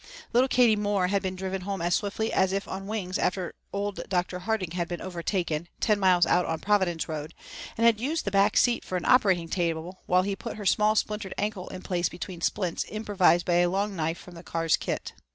Little 0.33 0.47
Katie 0.47 0.75
Moore 0.75 1.09
had 1.09 1.21
been 1.21 1.35
driven 1.35 1.61
home 1.61 1.79
as 1.79 1.93
swiftly 1.93 2.33
as 2.33 2.51
if 2.51 2.67
on 2.67 2.87
wings 2.87 3.19
after 3.19 3.53
old 3.71 3.99
Dr. 4.09 4.39
Harding 4.39 4.71
had 4.71 4.87
been 4.87 4.99
overtaken, 4.99 5.67
ten 5.79 5.99
miles 5.99 6.25
out 6.25 6.43
on 6.47 6.57
Providence 6.57 7.07
Road, 7.07 7.35
and 7.77 7.85
had 7.85 7.99
used 7.99 8.25
the 8.25 8.31
back 8.31 8.57
seat 8.57 8.83
for 8.83 8.97
an 8.97 9.05
operating 9.05 9.47
table 9.47 10.01
while 10.07 10.23
he 10.23 10.35
put 10.35 10.57
her 10.57 10.65
small 10.65 10.95
splintered 10.95 11.35
ankle 11.37 11.67
in 11.67 11.83
place 11.83 12.09
between 12.09 12.41
splints 12.41 12.83
improvised 12.89 13.45
by 13.45 13.57
a 13.57 13.69
long 13.69 13.95
knife 13.95 14.17
from 14.17 14.33
the 14.33 14.41
car's 14.41 14.75
kit. 14.75 15.13